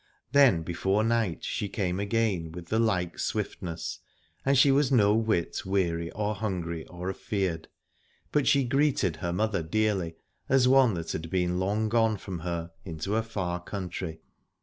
Then 0.31 0.63
before 0.63 1.03
night 1.03 1.43
she 1.43 1.69
came 1.69 1.99
again 1.99 2.51
with 2.53 2.69
the 2.69 2.79
like 2.79 3.19
swift 3.19 3.61
ness, 3.61 3.99
and 4.43 4.57
she 4.57 4.71
was 4.71 4.91
no 4.91 5.13
whit 5.13 5.61
weary 5.63 6.09
or 6.13 6.33
hungry 6.33 6.87
or 6.87 7.07
afeared, 7.11 7.67
but 8.31 8.47
she 8.47 8.63
greeted 8.63 9.17
her 9.17 9.31
mother 9.31 9.59
63 9.59 9.61
Aladore 9.61 9.71
dearly 9.99 10.15
as 10.49 10.67
one 10.67 10.95
that 10.95 11.11
had 11.11 11.29
been 11.29 11.59
long 11.59 11.87
gone 11.87 12.17
from 12.17 12.39
her 12.39 12.71
into 12.83 13.15
a 13.15 13.21
far 13.21 13.61
country. 13.63 14.21